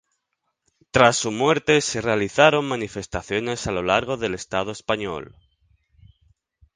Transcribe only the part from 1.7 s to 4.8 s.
se realizaron manifestaciones a lo largo del estado